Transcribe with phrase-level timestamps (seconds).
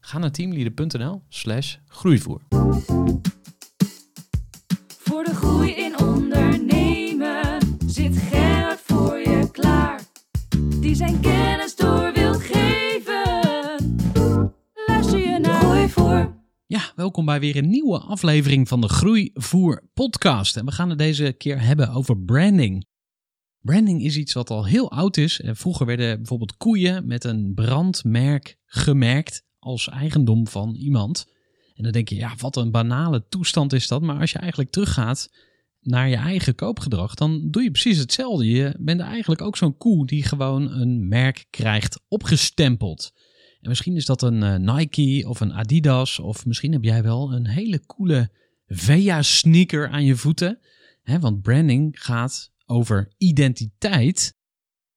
[0.00, 2.40] Ga naar teamleader.nl slash groeivoer.
[4.98, 10.00] Voor de groei in ondernemen zit Gerard voor je klaar.
[10.80, 13.36] Die zijn kennis door wil geven.
[14.86, 16.36] Luister je naar Groei voor.
[16.66, 20.56] Ja, welkom bij weer een nieuwe aflevering van de Groeivoer podcast.
[20.56, 22.86] En we gaan het deze keer hebben over branding.
[23.60, 25.40] Branding is iets wat al heel oud is.
[25.40, 31.26] En Vroeger werden bijvoorbeeld koeien met een brandmerk gemerkt als eigendom van iemand.
[31.74, 34.02] En dan denk je, ja, wat een banale toestand is dat.
[34.02, 35.30] Maar als je eigenlijk teruggaat
[35.80, 38.46] naar je eigen koopgedrag, dan doe je precies hetzelfde.
[38.46, 43.12] Je bent eigenlijk ook zo'n koe die gewoon een merk krijgt opgestempeld.
[43.60, 47.32] En misschien is dat een eh, Nike of een Adidas, of misschien heb jij wel
[47.32, 48.30] een hele coole
[48.66, 50.58] Vea sneaker aan je voeten.
[51.02, 54.36] Hè, want branding gaat over identiteit.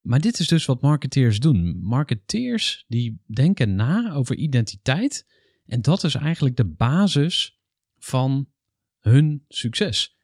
[0.01, 1.79] Maar dit is dus wat marketeers doen.
[1.81, 5.25] Marketeers die denken na over identiteit.
[5.65, 7.59] En dat is eigenlijk de basis
[7.97, 8.47] van
[8.99, 10.15] hun succes.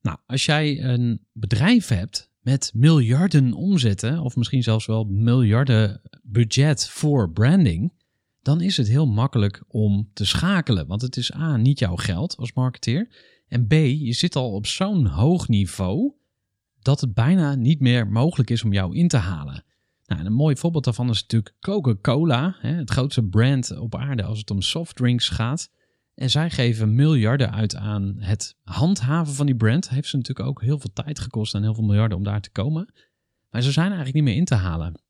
[0.00, 6.88] Nou, als jij een bedrijf hebt met miljarden omzetten, of misschien zelfs wel miljarden budget
[6.88, 7.92] voor branding,
[8.42, 10.86] dan is het heel makkelijk om te schakelen.
[10.86, 13.08] Want het is A, niet jouw geld als marketeer.
[13.48, 16.14] En B, je zit al op zo'n hoog niveau
[16.86, 19.64] dat het bijna niet meer mogelijk is om jou in te halen.
[20.06, 24.38] Nou, en een mooi voorbeeld daarvan is natuurlijk Coca-Cola, het grootste brand op aarde als
[24.38, 25.70] het om softdrinks gaat.
[26.14, 29.88] En zij geven miljarden uit aan het handhaven van die brand.
[29.88, 32.50] Heeft ze natuurlijk ook heel veel tijd gekost en heel veel miljarden om daar te
[32.50, 32.92] komen.
[33.50, 35.00] Maar ze zijn eigenlijk niet meer in te halen.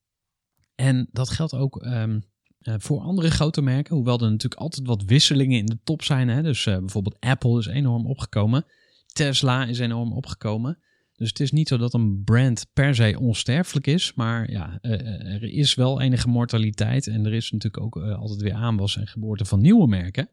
[0.75, 2.21] En dat geldt ook ehm,
[2.59, 3.95] eh, voor andere grote merken.
[3.95, 6.29] Hoewel er natuurlijk altijd wat wisselingen in de top zijn.
[6.29, 6.43] Hè?
[6.43, 8.65] Dus eh, bijvoorbeeld Apple is enorm opgekomen.
[9.07, 10.79] Tesla is enorm opgekomen.
[11.17, 14.15] Dus het is niet zo dat een brand per se onsterfelijk is.
[14.15, 17.07] Maar ja, eh, eh, er is wel enige mortaliteit.
[17.07, 20.31] En er is natuurlijk ook eh, altijd weer aanwas en geboorte van nieuwe merken.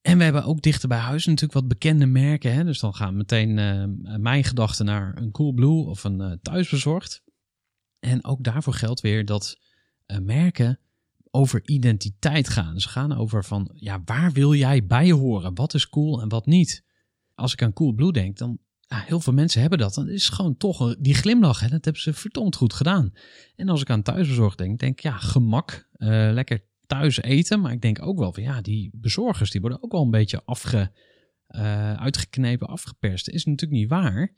[0.00, 2.54] En we hebben ook dichter bij huis natuurlijk wat bekende merken.
[2.54, 2.64] Hè?
[2.64, 3.54] Dus dan gaan meteen
[4.22, 7.22] mijn gedachten naar een Coolblue of een thuisbezorgd.
[7.98, 9.58] En ook daarvoor geldt weer dat
[10.22, 10.78] merken
[11.30, 12.80] over identiteit gaan.
[12.80, 15.54] Ze gaan over van, ja, waar wil jij bij horen?
[15.54, 16.84] Wat is cool en wat niet?
[17.34, 19.94] Als ik aan Coolblue denk, dan heel veel mensen hebben dat.
[19.94, 21.60] Dan is gewoon toch die glimlach.
[21.60, 21.68] Hè?
[21.68, 23.12] Dat hebben ze verdomd goed gedaan.
[23.56, 25.88] En als ik aan thuisbezorgd denk, denk ik, ja, gemak.
[25.96, 27.60] Uh, lekker thuis eten.
[27.60, 30.42] Maar ik denk ook wel van, ja, die bezorgers, die worden ook wel een beetje
[30.44, 30.92] afge,
[31.48, 33.28] uh, uitgeknepen, afgeperst.
[33.28, 34.34] Is natuurlijk niet waar.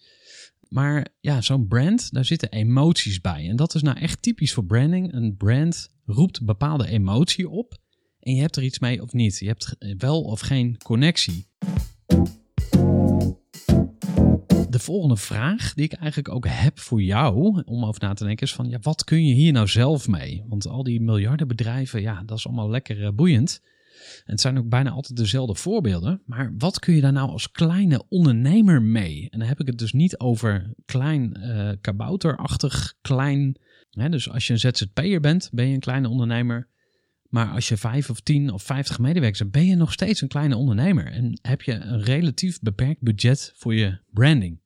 [0.69, 3.49] Maar ja, zo'n brand, daar zitten emoties bij.
[3.49, 5.13] En dat is nou echt typisch voor branding.
[5.13, 7.79] Een brand roept bepaalde emotie op.
[8.21, 9.39] En je hebt er iets mee of niet.
[9.39, 11.49] Je hebt wel of geen connectie
[14.81, 18.55] volgende vraag die ik eigenlijk ook heb voor jou om over na te denken is
[18.55, 20.45] van ja, wat kun je hier nou zelf mee?
[20.49, 23.61] Want al die miljardenbedrijven, ja, dat is allemaal lekker uh, boeiend.
[24.01, 26.23] En het zijn ook bijna altijd dezelfde voorbeelden.
[26.27, 29.29] Maar wat kun je daar nou als kleine ondernemer mee?
[29.31, 33.57] En dan heb ik het dus niet over klein uh, kabouterachtig, klein.
[33.91, 36.69] Hè, dus als je een ZZP'er bent, ben je een kleine ondernemer.
[37.31, 40.29] Maar als je vijf of tien of vijftig medewerkers hebt, ben je nog steeds een
[40.29, 41.07] kleine ondernemer.
[41.07, 44.61] En heb je een relatief beperkt budget voor je branding.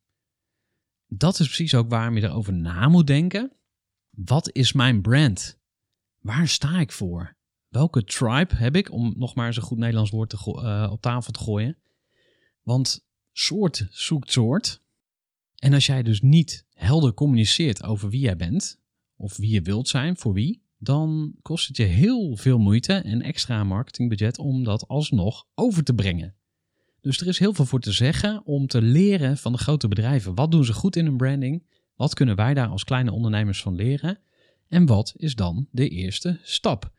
[1.06, 3.52] Dat is precies ook waarom je erover na moet denken.
[4.10, 5.58] Wat is mijn brand?
[6.18, 7.36] Waar sta ik voor?
[7.68, 8.92] Welke tribe heb ik?
[8.92, 11.78] Om nog maar eens een goed Nederlands woord te uh, op tafel te gooien.
[12.62, 14.82] Want soort zoekt soort.
[15.54, 18.80] En als jij dus niet helder communiceert over wie jij bent,
[19.16, 23.22] of wie je wilt zijn, voor wie, dan kost het je heel veel moeite en
[23.22, 26.34] extra marketingbudget om dat alsnog over te brengen.
[27.04, 30.34] Dus er is heel veel voor te zeggen om te leren van de grote bedrijven.
[30.34, 31.66] Wat doen ze goed in hun branding?
[31.94, 34.18] Wat kunnen wij daar als kleine ondernemers van leren?
[34.68, 36.92] En wat is dan de eerste stap?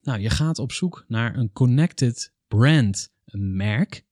[0.00, 3.12] Nou, je gaat op zoek naar een connected brand.
[3.24, 4.04] een merk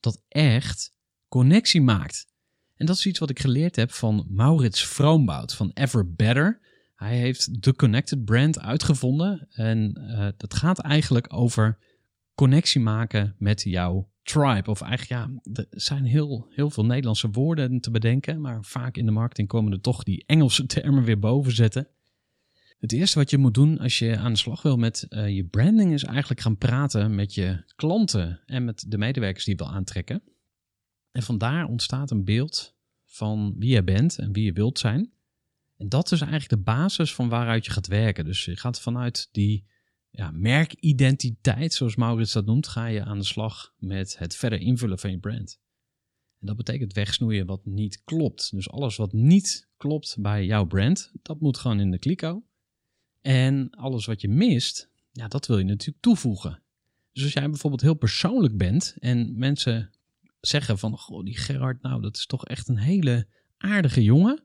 [0.00, 0.96] dat echt
[1.28, 2.26] connectie maakt.
[2.74, 6.60] En dat is iets wat ik geleerd heb van Maurits Vroombout van Ever Better.
[6.94, 9.48] Hij heeft de Connected brand uitgevonden.
[9.50, 11.78] En uh, dat gaat eigenlijk over
[12.40, 14.70] connectie maken met jouw tribe.
[14.70, 18.40] Of eigenlijk, ja, er zijn heel, heel veel Nederlandse woorden te bedenken.
[18.40, 21.88] Maar vaak in de marketing komen er toch die Engelse termen weer boven zetten.
[22.78, 25.44] Het eerste wat je moet doen als je aan de slag wil met uh, je
[25.44, 29.72] branding is eigenlijk gaan praten met je klanten en met de medewerkers die je wil
[29.72, 30.22] aantrekken.
[31.10, 35.12] En vandaar ontstaat een beeld van wie je bent en wie je wilt zijn.
[35.76, 38.24] En dat is eigenlijk de basis van waaruit je gaat werken.
[38.24, 39.64] Dus je gaat vanuit die
[40.10, 44.98] ja, merkidentiteit, zoals Maurits dat noemt, ga je aan de slag met het verder invullen
[44.98, 45.60] van je brand.
[46.40, 48.50] En dat betekent wegsnoeien wat niet klopt.
[48.50, 52.44] Dus alles wat niet klopt bij jouw brand, dat moet gewoon in de kliko.
[53.20, 56.62] En alles wat je mist, ja, dat wil je natuurlijk toevoegen.
[57.12, 59.90] Dus als jij bijvoorbeeld heel persoonlijk bent en mensen
[60.40, 63.26] zeggen van, goh, die Gerard, nou, dat is toch echt een hele
[63.56, 64.44] aardige jongen.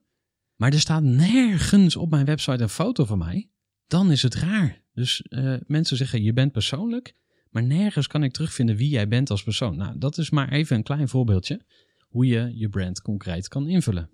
[0.55, 3.49] Maar er staat nergens op mijn website een foto van mij.
[3.87, 4.81] Dan is het raar.
[4.93, 7.15] Dus uh, mensen zeggen, je bent persoonlijk,
[7.49, 9.77] maar nergens kan ik terugvinden wie jij bent als persoon.
[9.77, 11.65] Nou, dat is maar even een klein voorbeeldje
[12.15, 14.09] hoe je je brand concreet kan invullen.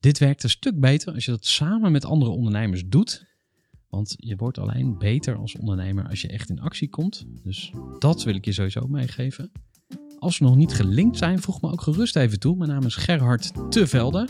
[0.00, 3.26] Dit werkt een stuk beter als je dat samen met andere ondernemers doet.
[3.88, 7.26] Want je wordt alleen beter als ondernemer als je echt in actie komt.
[7.42, 9.52] Dus dat wil ik je sowieso meegeven.
[10.18, 12.56] Als we nog niet gelinkt zijn, voeg me ook gerust even toe.
[12.56, 14.28] Mijn naam is Gerhard Tevelde.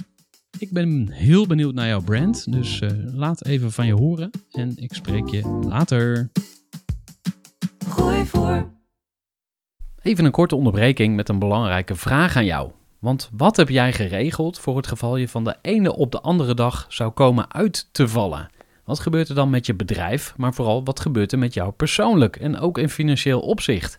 [0.63, 4.73] Ik ben heel benieuwd naar jouw brand, dus uh, laat even van je horen en
[4.77, 6.31] ik spreek je later.
[7.89, 8.71] Gooi voor.
[10.03, 12.71] Even een korte onderbreking met een belangrijke vraag aan jou.
[12.99, 16.55] Want wat heb jij geregeld voor het geval je van de ene op de andere
[16.55, 18.51] dag zou komen uit te vallen?
[18.85, 22.37] Wat gebeurt er dan met je bedrijf, maar vooral wat gebeurt er met jou persoonlijk
[22.37, 23.99] en ook in financieel opzicht?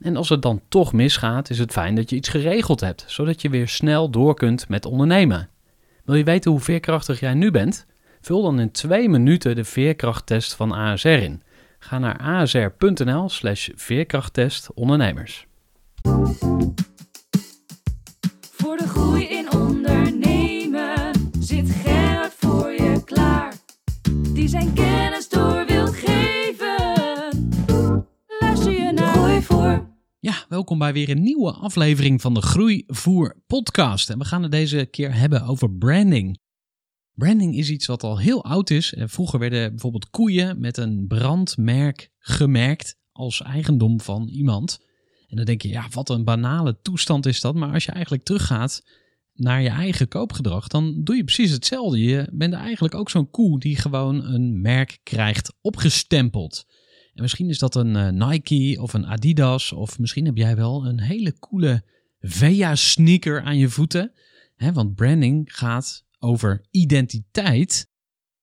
[0.00, 3.42] En als het dan toch misgaat, is het fijn dat je iets geregeld hebt, zodat
[3.42, 5.48] je weer snel door kunt met ondernemen.
[6.04, 7.86] Wil je weten hoe veerkrachtig jij nu bent?
[8.20, 11.42] Vul dan in twee minuten de veerkrachttest van ASR in.
[11.78, 15.46] Ga naar asr.nl/slash veerkrachttest ondernemers.
[18.50, 23.54] Voor de groei in ondernemen zit Gerard voor je klaar.
[24.32, 25.63] Die zijn kennis door
[30.24, 34.10] Ja, welkom bij weer een nieuwe aflevering van de Groeivoer podcast.
[34.10, 36.38] En we gaan het deze keer hebben over branding.
[37.12, 38.94] Branding is iets wat al heel oud is.
[38.96, 44.78] Vroeger werden bijvoorbeeld koeien met een brandmerk gemerkt als eigendom van iemand.
[45.26, 47.54] En dan denk je, ja, wat een banale toestand is dat.
[47.54, 48.82] Maar als je eigenlijk teruggaat
[49.32, 51.98] naar je eigen koopgedrag, dan doe je precies hetzelfde.
[51.98, 56.66] Je bent eigenlijk ook zo'n koe die gewoon een merk krijgt opgestempeld.
[57.14, 60.86] En misschien is dat een uh, Nike of een Adidas, of misschien heb jij wel
[60.86, 61.84] een hele coole
[62.26, 64.12] Vea sneaker aan je voeten.
[64.54, 67.90] Hè, want branding gaat over identiteit.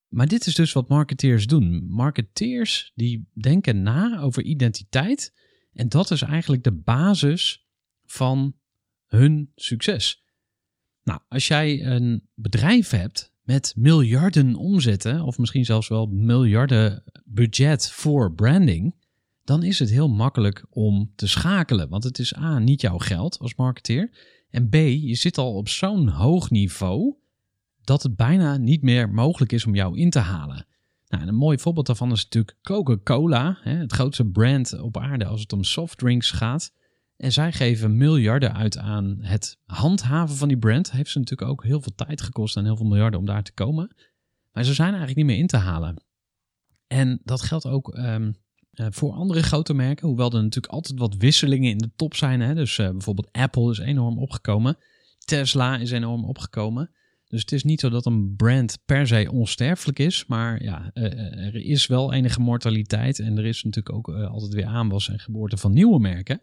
[0.07, 1.85] Maar dit is dus wat marketeers doen.
[1.87, 5.33] Marketeers die denken na over identiteit.
[5.73, 7.65] En dat is eigenlijk de basis
[8.05, 8.55] van
[9.05, 10.23] hun succes.
[11.03, 17.91] Nou, als jij een bedrijf hebt met miljarden omzetten, of misschien zelfs wel miljarden budget
[17.91, 18.95] voor branding,
[19.43, 21.89] dan is het heel makkelijk om te schakelen.
[21.89, 24.11] Want het is A, niet jouw geld als marketeer.
[24.49, 27.15] En B, je zit al op zo'n hoog niveau
[27.83, 30.65] dat het bijna niet meer mogelijk is om jou in te halen.
[31.07, 35.53] Nou, een mooi voorbeeld daarvan is natuurlijk Coca-Cola, het grootste brand op aarde als het
[35.53, 36.73] om softdrinks gaat.
[37.21, 40.91] En zij geven miljarden uit aan het handhaven van die brand.
[40.91, 43.53] Heeft ze natuurlijk ook heel veel tijd gekost en heel veel miljarden om daar te
[43.53, 43.95] komen.
[44.51, 46.03] Maar ze zijn eigenlijk niet meer in te halen.
[46.87, 48.35] En dat geldt ook um,
[48.73, 50.07] uh, voor andere grote merken.
[50.07, 52.41] Hoewel er natuurlijk altijd wat wisselingen in de top zijn.
[52.41, 52.53] Hè?
[52.53, 54.77] Dus uh, bijvoorbeeld Apple is enorm opgekomen.
[55.25, 56.91] Tesla is enorm opgekomen.
[57.27, 60.25] Dus het is niet zo dat een brand per se onsterfelijk is.
[60.25, 61.03] Maar ja, uh,
[61.45, 63.19] er is wel enige mortaliteit.
[63.19, 66.41] En er is natuurlijk ook altijd weer aanwas en geboorte van nieuwe merken.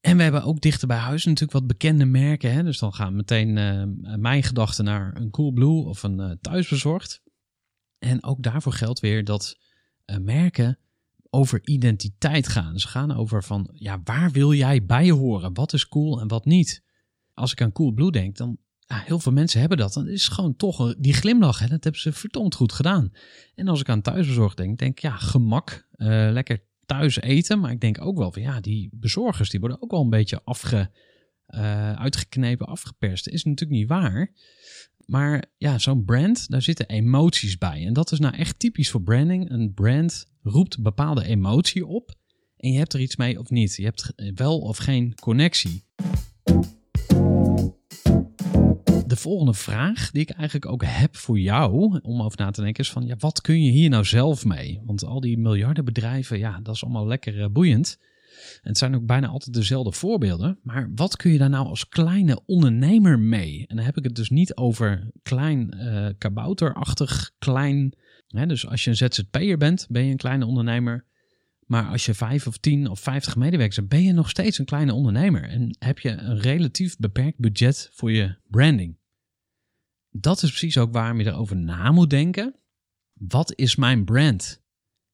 [0.00, 2.52] En we hebben ook dichter bij huis natuurlijk wat bekende merken.
[2.52, 2.62] Hè?
[2.62, 7.22] Dus dan gaan meteen uh, mijn gedachten naar een Coolblue of een uh, thuisbezorgd.
[7.98, 9.58] En ook daarvoor geldt weer dat
[10.06, 10.78] uh, merken
[11.30, 12.78] over identiteit gaan.
[12.78, 15.54] Ze gaan over van, ja, waar wil jij bij horen?
[15.54, 16.84] Wat is cool en wat niet?
[17.34, 19.92] Als ik aan Coolblue denk, dan ja, heel veel mensen hebben dat.
[19.92, 21.58] Dan is gewoon toch die glimlach.
[21.58, 21.68] Hè?
[21.68, 23.12] Dat hebben ze verdomd goed gedaan.
[23.54, 25.88] En als ik aan thuisbezorgd denk, denk ik ja, gemak.
[26.32, 27.60] Lekker thuis eten.
[27.60, 30.40] Maar ik denk ook wel van ja, die bezorgers die worden ook wel een beetje
[30.44, 30.90] afge,
[31.48, 33.28] uh, uitgeknepen, afgeperst.
[33.28, 34.32] Is natuurlijk niet waar.
[35.06, 37.86] Maar ja, zo'n brand, daar zitten emoties bij.
[37.86, 39.50] En dat is nou echt typisch voor branding.
[39.50, 42.14] Een brand roept bepaalde emotie op.
[42.56, 43.76] En je hebt er iets mee of niet.
[43.76, 45.84] Je hebt wel of geen connectie.
[49.10, 52.84] De volgende vraag die ik eigenlijk ook heb voor jou om over na te denken
[52.84, 54.80] is van ja, wat kun je hier nou zelf mee?
[54.84, 57.98] Want al die miljarden bedrijven, ja, dat is allemaal lekker eh, boeiend.
[58.62, 60.58] En het zijn ook bijna altijd dezelfde voorbeelden.
[60.62, 63.64] Maar wat kun je daar nou als kleine ondernemer mee?
[63.68, 67.94] En dan heb ik het dus niet over klein uh, kabouterachtig klein.
[68.26, 71.04] Hè, dus als je een ZZP'er bent, ben je een kleine ondernemer.
[71.66, 74.64] Maar als je vijf of tien of vijftig medewerkers hebt, ben je nog steeds een
[74.64, 75.42] kleine ondernemer.
[75.42, 78.98] En heb je een relatief beperkt budget voor je branding.
[80.10, 82.54] Dat is precies ook waarom je erover na moet denken.
[83.12, 84.62] Wat is mijn brand?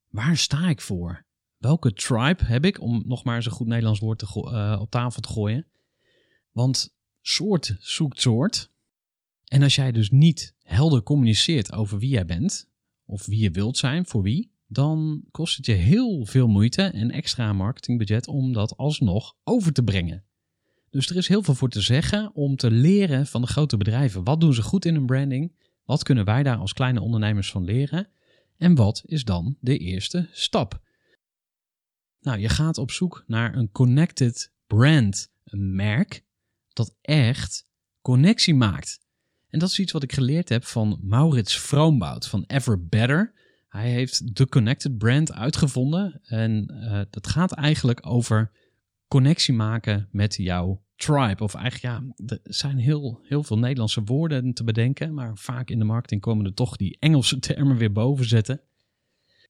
[0.09, 1.27] Waar sta ik voor?
[1.59, 4.91] welke tribe heb ik, om nog maar eens een goed Nederlands woord te uh, op
[4.91, 5.67] tafel te gooien.
[6.51, 8.71] Want soort zoekt soort.
[9.45, 12.69] En als jij dus niet helder communiceert over wie jij bent,
[13.05, 17.11] of wie je wilt zijn, voor wie, dan kost het je heel veel moeite en
[17.11, 20.25] extra marketingbudget om dat alsnog over te brengen.
[20.97, 24.25] Dus er is heel veel voor te zeggen om te leren van de grote bedrijven.
[24.25, 25.53] Wat doen ze goed in hun branding?
[25.85, 28.09] Wat kunnen wij daar als kleine ondernemers van leren?
[28.57, 30.81] En wat is dan de eerste stap?
[32.21, 36.25] Nou, je gaat op zoek naar een connected brand, een merk
[36.73, 37.65] dat echt
[38.03, 39.01] connectie maakt.
[39.49, 43.33] En dat is iets wat ik geleerd heb van Maurits Vroombout van Ever Better.
[43.69, 48.51] Hij heeft de connected brand uitgevonden en uh, dat gaat eigenlijk over
[49.09, 51.43] connectie maken met jouw tribe.
[51.43, 55.79] Of eigenlijk, ja, er zijn heel, heel veel Nederlandse woorden te bedenken, maar vaak in
[55.79, 58.61] de marketing komen er toch die Engelse termen weer boven zetten.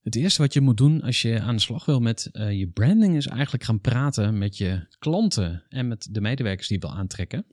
[0.03, 2.69] Het eerste wat je moet doen als je aan de slag wil met uh, je
[2.69, 6.97] branding is eigenlijk gaan praten met je klanten en met de medewerkers die je wil
[6.97, 7.47] aantrekken.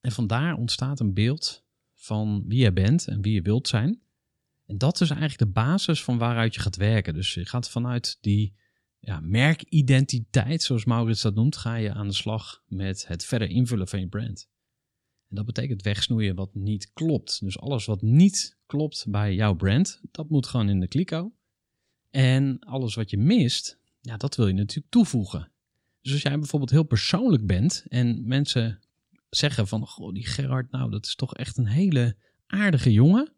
[0.00, 1.64] En vandaar ontstaat een beeld
[1.94, 4.00] van wie je bent en wie je wilt zijn.
[4.66, 7.14] En dat is eigenlijk de basis van waaruit je gaat werken.
[7.14, 8.54] Dus je gaat vanuit die
[9.04, 13.88] ja, merkidentiteit, zoals Maurits dat noemt, ga je aan de slag met het verder invullen
[13.88, 14.48] van je brand.
[15.28, 17.40] En dat betekent wegsnoeien wat niet klopt.
[17.40, 21.32] Dus alles wat niet klopt bij jouw brand, dat moet gewoon in de kliko.
[22.10, 25.52] En alles wat je mist, ja, dat wil je natuurlijk toevoegen.
[26.00, 28.80] Dus als jij bijvoorbeeld heel persoonlijk bent en mensen
[29.30, 32.16] zeggen van, goh, die Gerard, nou, dat is toch echt een hele
[32.46, 33.32] aardige jongen.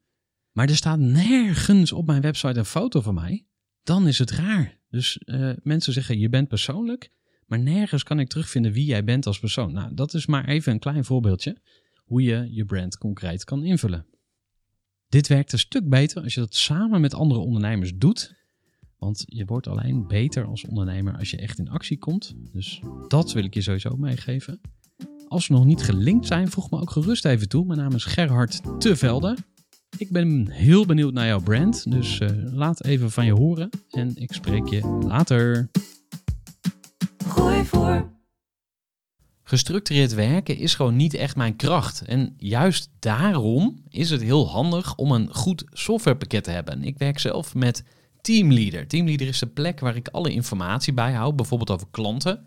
[0.52, 3.46] Maar er staat nergens op mijn website een foto van mij.
[3.82, 4.78] Dan is het raar.
[4.94, 7.10] Dus uh, mensen zeggen, je bent persoonlijk,
[7.46, 9.72] maar nergens kan ik terugvinden wie jij bent als persoon.
[9.72, 11.56] Nou, dat is maar even een klein voorbeeldje
[12.04, 14.06] hoe je je brand concreet kan invullen.
[15.08, 18.34] Dit werkt een stuk beter als je dat samen met andere ondernemers doet
[19.04, 22.34] want je wordt alleen beter als ondernemer als je echt in actie komt.
[22.52, 24.60] Dus dat wil ik je sowieso meegeven.
[25.28, 27.64] Als we nog niet gelinkt zijn, voeg me ook gerust even toe.
[27.64, 29.36] Mijn naam is Gerhard Tevelde.
[29.98, 34.12] Ik ben heel benieuwd naar jouw brand, dus uh, laat even van je horen en
[34.16, 35.70] ik spreek je later.
[37.26, 38.12] Gooi voor.
[39.42, 42.02] Gestructureerd werken is gewoon niet echt mijn kracht.
[42.02, 46.84] En juist daarom is het heel handig om een goed softwarepakket te hebben.
[46.84, 47.84] Ik werk zelf met
[48.20, 48.86] Teamleader.
[48.86, 52.46] Teamleader is de plek waar ik alle informatie bijhoud, bijvoorbeeld over klanten.